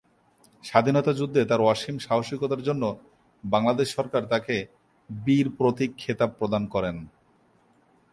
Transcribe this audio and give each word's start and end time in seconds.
স্বাধীনতা 0.63 1.11
যুদ্ধে 1.19 1.41
তার 1.45 1.61
অসীম 1.63 1.95
সাহসিকতার 1.99 2.61
জন্য 2.67 2.83
বাংলাদেশ 3.43 3.87
সরকার 3.97 4.23
তাকে 4.25 4.55
বীর 5.09 5.47
প্রতীক 5.57 5.91
খেতাব 5.97 6.29
প্রদান 6.39 6.63
করেন। 6.73 6.95